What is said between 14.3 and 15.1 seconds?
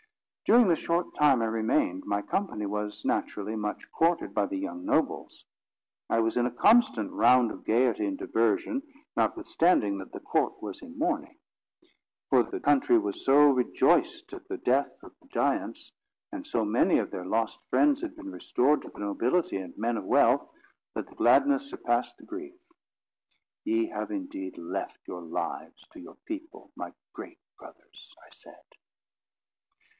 at the death